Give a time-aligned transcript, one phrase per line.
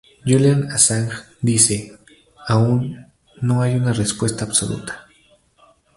[0.25, 1.95] Julian Assange dice:
[2.47, 3.05] "Aún
[3.39, 5.05] no hay una respuesta absoluta.